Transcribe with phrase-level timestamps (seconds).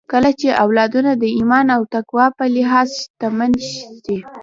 [0.11, 3.51] کله چې اولادونه د ايمان او تقوی په لحاظ شتمن
[4.05, 4.17] سي